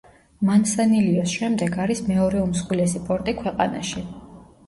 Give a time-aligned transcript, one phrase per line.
[0.47, 4.05] მანსანილიოს შემდეგ არის მეორე უმსხვილესი პორტი ქვეყანაში.